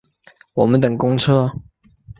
[0.53, 1.51] 我们等公车